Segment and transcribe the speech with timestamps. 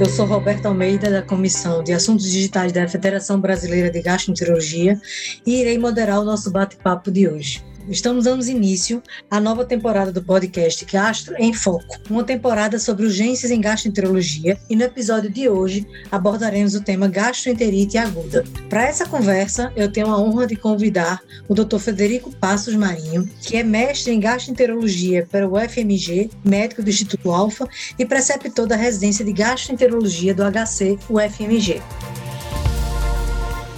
[0.00, 4.98] Eu sou Roberta Almeida, da Comissão de Assuntos Digitais da Federação Brasileira de Gastroenterologia,
[5.46, 7.69] e irei moderar o nosso bate-papo de hoje.
[7.88, 13.50] Estamos dando início à nova temporada do podcast Gastro em Foco, uma temporada sobre urgências
[13.50, 18.44] em gastroenterologia, e no episódio de hoje abordaremos o tema gastroenterite aguda.
[18.68, 21.78] Para essa conversa, eu tenho a honra de convidar o Dr.
[21.78, 27.66] Federico Passos Marinho, que é mestre em gastroenterologia pelo UFMG, médico do Instituto Alfa
[27.98, 31.82] e preceptor da residência de gastroenterologia do HC UFMG.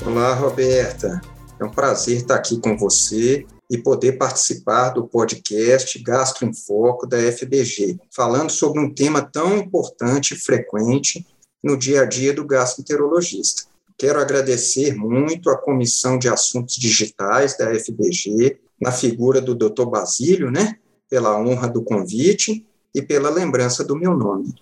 [0.04, 1.20] Olá, Roberta.
[1.60, 7.06] É um prazer estar aqui com você e poder participar do podcast Gastro em Foco
[7.06, 11.26] da FBG, falando sobre um tema tão importante e frequente
[11.64, 13.62] no dia a dia do gastroenterologista.
[13.96, 19.86] Quero agradecer muito à Comissão de Assuntos Digitais da FBG, na figura do Dr.
[19.86, 20.76] Basílio, né,
[21.08, 24.54] pela honra do convite e pela lembrança do meu nome.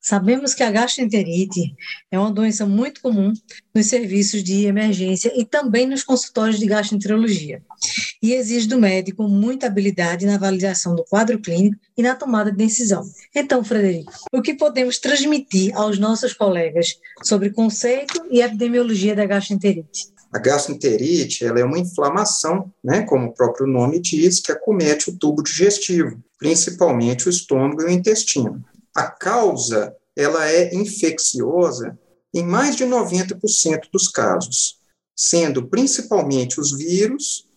[0.00, 1.74] Sabemos que a gastroenterite
[2.10, 3.32] é uma doença muito comum
[3.74, 7.62] nos serviços de emergência e também nos consultórios de gastroenterologia,
[8.22, 12.56] e exige do médico muita habilidade na avaliação do quadro clínico e na tomada de
[12.56, 13.02] decisão.
[13.34, 20.08] Então, Frederico, o que podemos transmitir aos nossos colegas sobre conceito e epidemiologia da gastroenterite?
[20.32, 25.16] A gastroenterite ela é uma inflamação, né, como o próprio nome diz, que acomete o
[25.16, 28.62] tubo digestivo, principalmente o estômago e o intestino.
[28.94, 31.98] A causa ela é infecciosa
[32.34, 34.78] em mais de 90% dos casos,
[35.16, 37.48] sendo principalmente os vírus,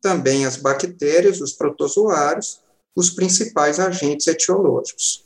[0.00, 2.60] também as bactérias, os protozoários,
[2.94, 5.24] os principais agentes etiológicos.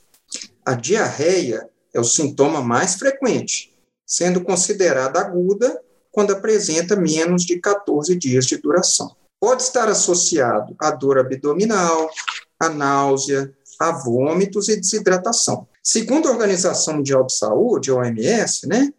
[0.64, 3.74] A diarreia é o sintoma mais frequente,
[4.06, 9.14] sendo considerada aguda quando apresenta menos de 14 dias de duração.
[9.40, 12.10] Pode estar associado à dor abdominal,
[12.58, 15.66] à náusea, a vômitos e desidratação.
[15.82, 18.92] Segundo a Organização Mundial de Saúde, a OMS, né,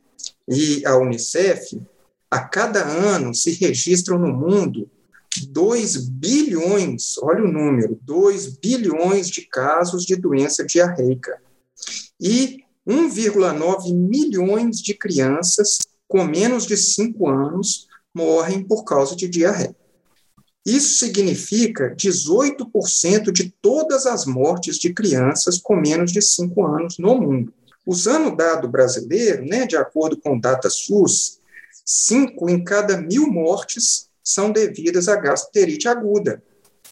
[0.47, 1.79] e a Unicef,
[2.31, 4.89] a cada ano se registram no mundo
[5.49, 11.39] 2 bilhões, olha o número, 2 bilhões de casos de doença diarreica.
[12.19, 19.75] E 1,9 milhões de crianças com menos de 5 anos morrem por causa de diarreia.
[20.69, 27.19] Isso significa 18% de todas as mortes de crianças com menos de 5 anos no
[27.19, 27.51] mundo.
[27.87, 31.39] Usando o dado brasileiro, né, de acordo com o DataSUS,
[31.83, 36.43] 5 em cada mil mortes são devidas à gastroenterite aguda,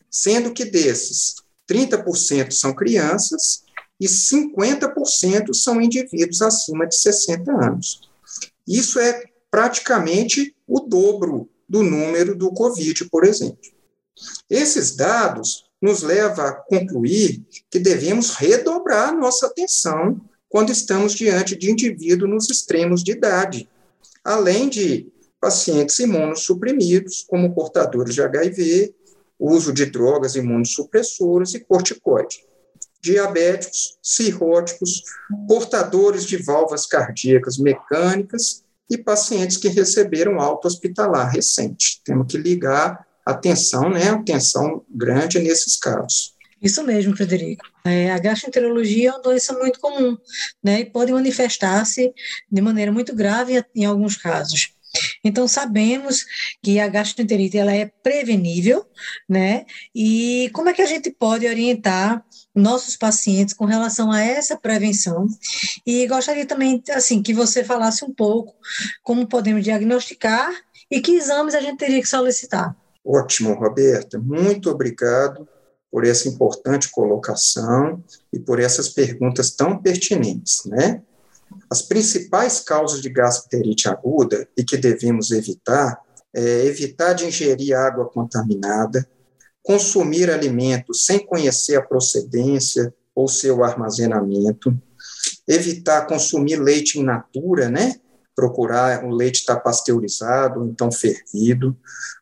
[0.09, 1.35] sendo que desses,
[1.69, 3.61] 30% são crianças
[3.99, 8.01] e 50% são indivíduos acima de 60 anos.
[8.67, 13.71] Isso é praticamente o dobro do número do Covid, por exemplo.
[14.49, 20.19] Esses dados nos levam a concluir que devemos redobrar nossa atenção
[20.49, 23.69] quando estamos diante de indivíduos nos extremos de idade,
[24.23, 28.95] além de pacientes imunossuprimidos, como portadores de HIV,
[29.39, 32.43] uso de drogas imunossupressoras e corticoide,
[33.01, 35.03] diabéticos, cirróticos,
[35.47, 42.01] portadores de válvulas cardíacas mecânicas e pacientes que receberam alta hospitalar recente.
[42.03, 46.33] Temos que ligar atenção, né, atenção grande nesses casos.
[46.61, 47.65] Isso mesmo, Frederico.
[47.85, 50.17] É, a gastroenterologia é uma doença muito comum,
[50.63, 52.13] né, e pode manifestar-se
[52.51, 54.73] de maneira muito grave em alguns casos.
[55.27, 56.25] Então sabemos
[56.61, 58.85] que a gastroenterite ela é prevenível,
[59.27, 59.65] né?
[59.93, 62.23] E como é que a gente pode orientar
[62.55, 65.27] nossos pacientes com relação a essa prevenção?
[65.85, 68.55] E gostaria também assim que você falasse um pouco
[69.03, 70.51] como podemos diagnosticar
[70.89, 72.75] e que exames a gente teria que solicitar.
[73.05, 74.19] Ótimo, Roberta.
[74.19, 75.47] Muito obrigado
[75.91, 81.01] por essa importante colocação e por essas perguntas tão pertinentes, né?
[81.69, 85.99] As principais causas de gastroenterite aguda e que devemos evitar
[86.33, 89.07] é evitar de ingerir água contaminada,
[89.63, 94.77] consumir alimentos sem conhecer a procedência ou seu armazenamento,
[95.47, 97.95] evitar consumir leite in natura, né?
[98.35, 101.75] Procurar o leite estar tá pasteurizado, então fervido,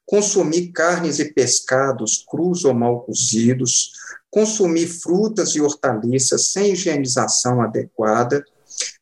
[0.05, 3.91] consumir carnes e pescados crus ou mal cozidos,
[4.29, 8.43] consumir frutas e hortaliças sem higienização adequada,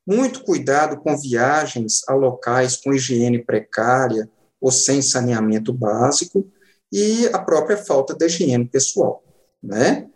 [0.06, 4.30] muito cuidado com viagens a locais com higiene precária
[4.60, 6.50] ou sem saneamento básico
[6.92, 9.24] e a própria falta de higiene pessoal,
[9.62, 10.08] né?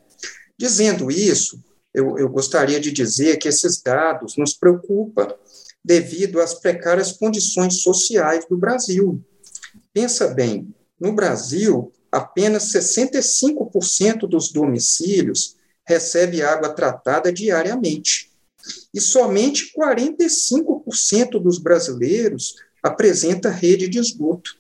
[0.58, 1.60] Dizendo isso,
[1.94, 5.28] eu, eu gostaria de dizer que esses dados nos preocupam
[5.84, 9.24] devido às precárias condições sociais do Brasil.
[9.94, 15.56] Pensa bem, no Brasil, apenas 65% dos domicílios
[15.86, 18.32] recebe água tratada diariamente
[18.94, 24.56] E somente 45% dos brasileiros apresenta rede de esgoto.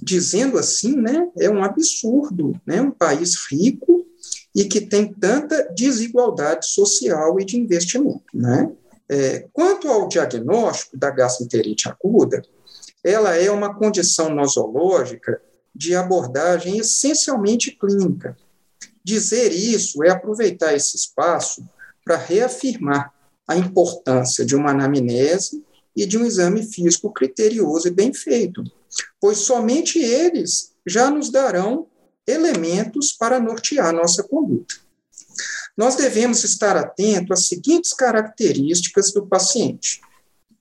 [0.00, 4.06] Dizendo assim, né, é um absurdo, né, um país rico
[4.54, 8.70] e que tem tanta desigualdade social e de investimento, né?
[9.08, 12.42] É, quanto ao diagnóstico da gastroenterite aguda,
[13.02, 15.40] ela é uma condição nosológica
[15.74, 18.36] de abordagem essencialmente clínica.
[19.02, 21.66] Dizer isso é aproveitar esse espaço
[22.04, 23.12] para reafirmar
[23.50, 25.60] a importância de uma anamnese
[25.96, 28.62] e de um exame físico criterioso e bem feito,
[29.20, 31.88] pois somente eles já nos darão
[32.24, 34.76] elementos para nortear nossa conduta.
[35.76, 40.00] Nós devemos estar atentos às seguintes características do paciente.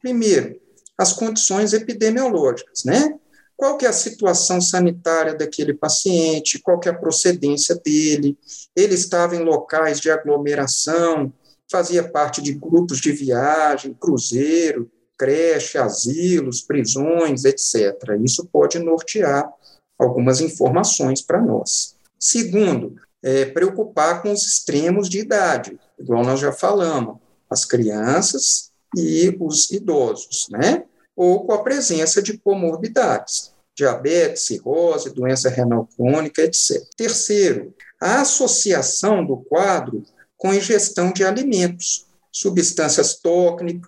[0.02, 0.60] Primeiro,
[0.98, 3.14] as condições epidemiológicas, né?
[3.56, 8.36] Qual que é a situação sanitária daquele paciente, qual que é a procedência dele,
[8.76, 11.32] ele estava em locais de aglomeração,
[11.72, 17.96] fazia parte de grupos de viagem, cruzeiro, creche, asilos, prisões, etc.
[18.24, 19.52] Isso pode nortear
[19.98, 21.96] algumas informações para nós.
[22.18, 27.18] Segundo, é, preocupar com os extremos de idade, igual nós já falamos,
[27.50, 30.86] as crianças e os idosos, né?
[31.16, 36.82] Ou com a presença de comorbidades, diabetes, cirrose, doença renal crônica, etc.
[36.96, 40.04] Terceiro, a associação do quadro
[40.40, 43.20] com ingestão de alimentos, substâncias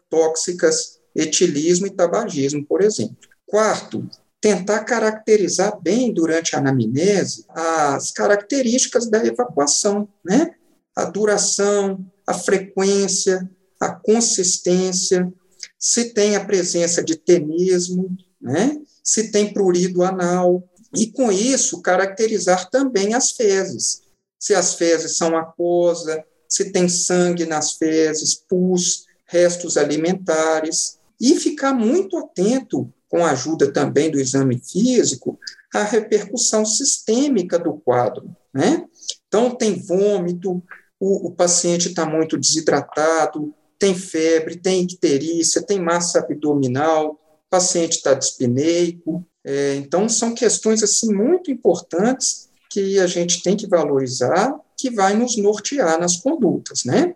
[0.09, 3.17] tóxicas, etilismo e tabagismo, por exemplo.
[3.47, 4.07] Quarto,
[4.41, 10.53] tentar caracterizar bem durante a anamnese as características da evacuação, né?
[10.93, 13.49] A duração, a frequência,
[13.79, 15.31] a consistência,
[15.79, 18.77] se tem a presença de tenismo, né?
[19.01, 24.01] Se tem prurido anal, e com isso caracterizar também as fezes.
[24.37, 31.73] Se as fezes são aquosa, se tem sangue nas fezes, pus, restos alimentares, e ficar
[31.73, 35.39] muito atento com a ajuda também do exame físico,
[35.73, 38.85] a repercussão sistêmica do quadro, né?
[39.27, 40.61] Então, tem vômito,
[40.99, 47.93] o, o paciente está muito desidratado, tem febre, tem icterícia, tem massa abdominal, o paciente
[47.93, 49.25] está dispneico.
[49.43, 55.13] É, então, são questões, assim, muito importantes que a gente tem que valorizar, que vai
[55.13, 57.15] nos nortear nas condutas, né?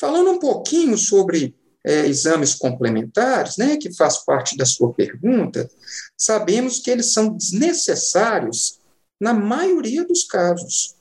[0.00, 1.54] Falando um pouquinho sobre
[1.84, 5.70] é, exames complementares, né, que faz parte da sua pergunta,
[6.16, 8.80] sabemos que eles são desnecessários
[9.20, 10.96] na maioria dos casos.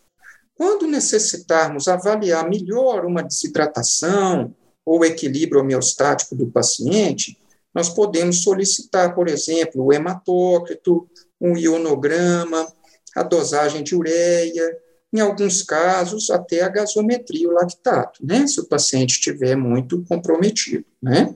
[0.54, 4.54] Quando necessitarmos avaliar melhor uma desidratação
[4.86, 7.38] ou equilíbrio homeostático do paciente,
[7.74, 11.10] nós podemos solicitar, por exemplo, o hematócrito,
[11.42, 12.68] um ionograma,
[13.16, 14.78] a dosagem de ureia,
[15.16, 20.84] em alguns casos, até a gasometria, o lactato, né, se o paciente estiver muito comprometido.
[21.02, 21.34] Né.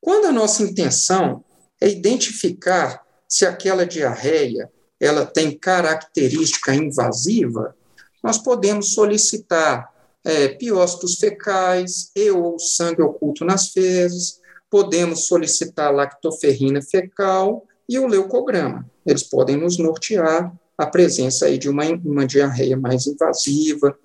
[0.00, 1.44] Quando a nossa intenção
[1.78, 7.76] é identificar se aquela diarreia ela tem característica invasiva,
[8.22, 9.92] nós podemos solicitar
[10.24, 14.40] é, piócitos fecais e ou sangue oculto nas fezes,
[14.70, 18.88] podemos solicitar lactoferrina fecal e o leucograma.
[19.04, 23.96] Eles podem nos nortear a presença aí de uma, uma diarreia mais invasiva.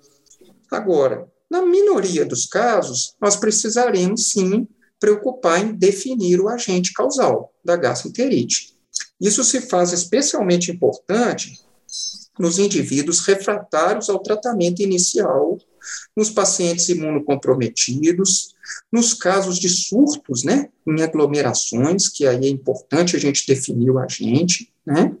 [0.70, 4.68] Agora, na minoria dos casos, nós precisaremos sim
[5.00, 8.74] preocupar em definir o agente causal da gastroenterite.
[9.20, 11.60] Isso se faz especialmente importante
[12.38, 15.58] nos indivíduos refratários ao tratamento inicial,
[16.16, 18.54] nos pacientes imunocomprometidos,
[18.92, 23.98] nos casos de surtos, né, em aglomerações, que aí é importante a gente definir o
[23.98, 25.14] agente, né,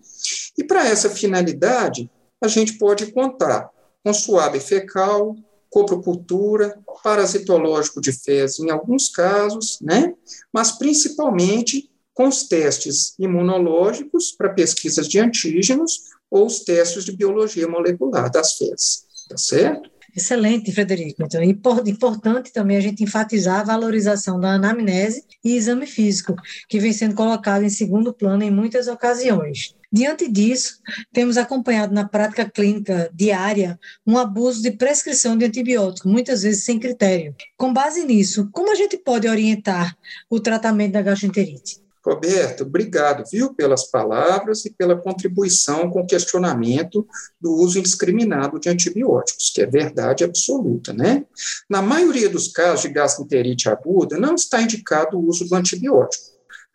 [0.60, 3.70] e para essa finalidade, a gente pode contar
[4.04, 5.34] com suave fecal,
[5.70, 10.12] coprocultura, parasitológico de fezes em alguns casos, né?
[10.52, 17.66] mas principalmente com os testes imunológicos para pesquisas de antígenos ou os testes de biologia
[17.66, 19.90] molecular das fezes, tá certo?
[20.14, 21.22] Excelente, Frederico.
[21.22, 26.34] Então, importante também a gente enfatizar a valorização da anamnese e exame físico,
[26.68, 29.74] que vem sendo colocado em segundo plano em muitas ocasiões.
[29.92, 30.78] Diante disso,
[31.12, 36.78] temos acompanhado na prática clínica diária um abuso de prescrição de antibiótico, muitas vezes sem
[36.78, 37.34] critério.
[37.56, 39.96] Com base nisso, como a gente pode orientar
[40.28, 41.80] o tratamento da gastroenterite?
[42.06, 47.06] Roberto, obrigado, viu, pelas palavras e pela contribuição com o questionamento
[47.38, 51.26] do uso indiscriminado de antibióticos, que é verdade absoluta, né?
[51.68, 56.29] Na maioria dos casos de gastroenterite aguda, não está indicado o uso do antibiótico.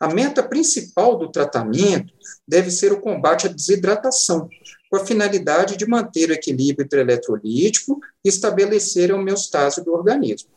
[0.05, 2.13] A meta principal do tratamento
[2.47, 4.47] deve ser o combate à desidratação,
[4.87, 10.51] com a finalidade de manter o equilíbrio eletrolítico e estabelecer a homeostase do organismo.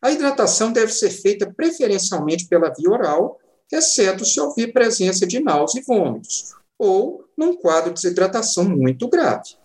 [0.00, 3.40] A hidratação deve ser feita preferencialmente pela via oral,
[3.72, 9.56] exceto se houver presença de náusea e vômitos, ou num quadro de desidratação muito grave.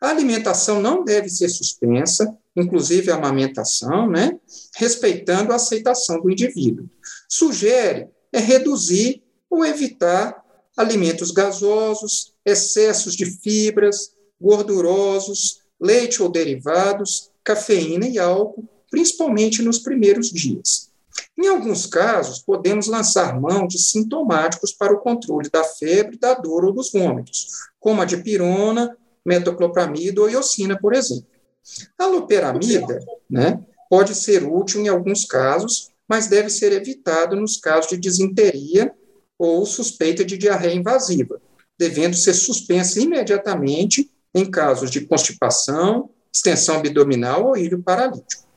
[0.00, 4.38] A alimentação não deve ser suspensa, inclusive a amamentação, né,
[4.76, 6.88] respeitando a aceitação do indivíduo.
[7.28, 10.44] Sugere é reduzir ou evitar
[10.76, 20.30] alimentos gasosos, excessos de fibras, gordurosos, leite ou derivados, cafeína e álcool, principalmente nos primeiros
[20.30, 20.88] dias.
[21.36, 26.64] Em alguns casos, podemos lançar mão de sintomáticos para o controle da febre, da dor
[26.64, 27.48] ou dos vômitos,
[27.80, 31.26] como a dipirona, metoclopramida ou iocina, por exemplo.
[31.98, 37.90] A loperamida né, pode ser útil em alguns casos, mas deve ser evitado nos casos
[37.90, 38.92] de disenteria
[39.38, 41.40] ou suspeita de diarreia invasiva,
[41.78, 48.48] devendo ser suspensa imediatamente em casos de constipação, extensão abdominal ou ilho paralítico.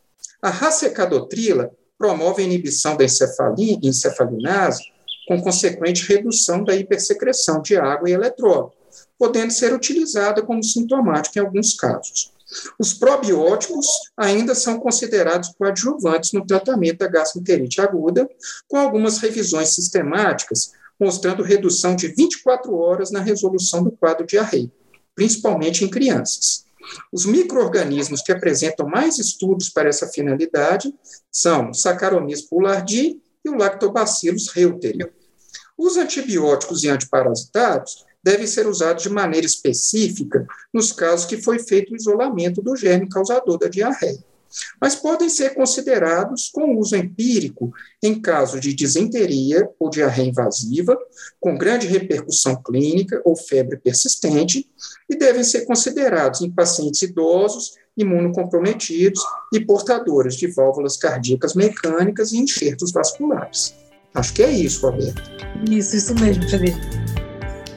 [0.41, 4.83] A racecadotrila promove a inibição da encefalinase,
[5.27, 8.75] com consequente redução da hipersecreção de água e eletrólito,
[9.19, 12.31] podendo ser utilizada como sintomática em alguns casos.
[12.77, 13.85] Os probióticos
[14.17, 18.29] ainda são considerados coadjuvantes no tratamento da gastroenterite aguda,
[18.67, 24.71] com algumas revisões sistemáticas mostrando redução de 24 horas na resolução do quadro diarreico,
[25.15, 26.63] principalmente em crianças.
[27.11, 30.93] Os microorganismos que apresentam mais estudos para essa finalidade
[31.31, 35.11] são o Saccharomyces boulardii e o Lactobacillus reuteri.
[35.75, 41.93] Os antibióticos e antiparasitários devem ser usados de maneira específica nos casos que foi feito
[41.93, 44.23] o isolamento do germe causador da diarreia,
[44.79, 47.71] mas podem ser considerados com uso empírico
[48.03, 50.97] em caso de disenteria ou diarreia invasiva,
[51.39, 54.69] com grande repercussão clínica ou febre persistente,
[55.09, 59.21] e devem ser considerados em pacientes idosos, imunocomprometidos
[59.53, 63.73] e portadores de válvulas cardíacas mecânicas e enxertos vasculares.
[64.13, 65.21] Acho que é isso, Roberto.
[65.69, 67.10] Isso, isso mesmo, Frederico.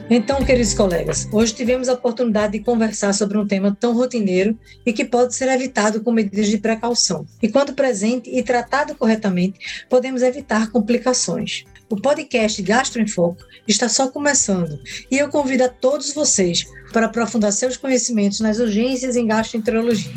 [0.07, 4.93] Então, queridos colegas, hoje tivemos a oportunidade de conversar sobre um tema tão rotineiro e
[4.93, 7.25] que pode ser evitado com medidas de precaução.
[7.41, 11.65] E quando presente e tratado corretamente, podemos evitar complicações.
[11.89, 17.07] O podcast Gastro em Foco está só começando e eu convido a todos vocês para
[17.07, 20.13] aprofundar seus conhecimentos nas urgências em gastroenterologia.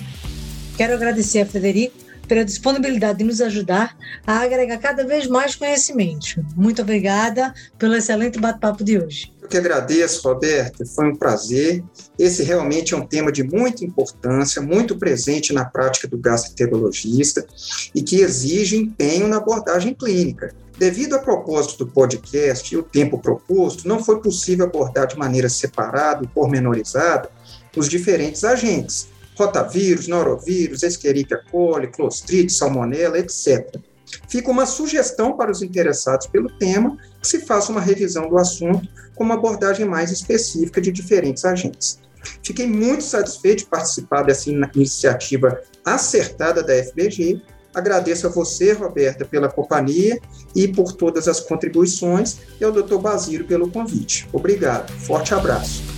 [0.77, 1.97] Quero agradecer a Frederico
[2.29, 6.37] pela disponibilidade de nos ajudar a agregar cada vez mais conhecimentos.
[6.55, 9.38] Muito obrigada pelo excelente bate-papo de hoje.
[9.49, 11.83] Que agradeço, Roberto, foi um prazer.
[12.19, 17.47] Esse realmente é um tema de muita importância, muito presente na prática do gastroenterologista
[17.95, 20.55] e que exige empenho na abordagem clínica.
[20.77, 25.49] Devido a propósito do podcast e o tempo proposto, não foi possível abordar de maneira
[25.49, 27.31] separada e pormenorizada
[27.75, 33.81] os diferentes agentes, rotavírus, norovírus, Escherichia coli, Clostridium, Salmonella, etc.
[34.29, 38.87] Fica uma sugestão para os interessados pelo tema que se faça uma revisão do assunto
[39.15, 41.99] com uma abordagem mais específica de diferentes agentes.
[42.43, 47.41] Fiquei muito satisfeito de participar dessa iniciativa acertada da FBG.
[47.75, 50.19] Agradeço a você, Roberta, pela companhia
[50.55, 52.97] e por todas as contribuições, e ao Dr.
[52.97, 54.29] Basílio pelo convite.
[54.33, 54.91] Obrigado.
[54.93, 55.98] Forte abraço.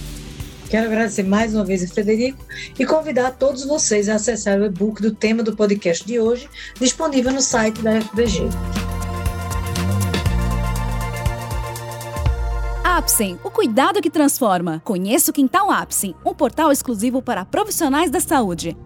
[0.70, 2.44] Quero agradecer mais uma vez a Frederico
[2.78, 6.48] e convidar todos vocês a acessar o e-book do tema do podcast de hoje,
[6.78, 8.44] disponível no site da FBG.
[12.84, 14.80] Apsen, o cuidado que transforma.
[14.84, 18.76] Conheça o Quintal Apsen, um portal exclusivo para profissionais da saúde.